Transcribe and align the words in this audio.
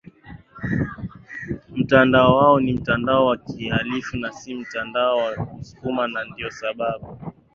mtandao 1.75 2.35
wao 2.37 2.59
ni 2.59 2.73
mtandao 2.73 3.25
wa 3.25 3.37
kihalifu 3.37 4.17
na 4.17 4.31
si 4.33 4.53
mtandao 4.55 5.17
wa 5.17 5.31
wasukuma 5.31 6.07
Na 6.07 6.25
ndio 6.25 6.51
sababu 6.51 7.33